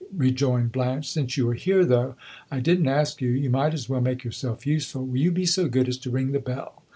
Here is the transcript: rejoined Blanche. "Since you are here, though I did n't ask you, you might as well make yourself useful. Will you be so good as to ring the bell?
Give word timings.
rejoined 0.17 0.71
Blanche. 0.71 1.07
"Since 1.11 1.37
you 1.37 1.47
are 1.51 1.53
here, 1.53 1.85
though 1.85 2.15
I 2.49 2.59
did 2.59 2.79
n't 2.81 2.87
ask 2.87 3.21
you, 3.21 3.29
you 3.29 3.51
might 3.51 3.75
as 3.75 3.87
well 3.87 4.01
make 4.01 4.23
yourself 4.23 4.65
useful. 4.65 5.05
Will 5.05 5.17
you 5.19 5.29
be 5.31 5.45
so 5.45 5.67
good 5.69 5.87
as 5.87 5.99
to 5.99 6.09
ring 6.09 6.31
the 6.31 6.39
bell? 6.39 6.81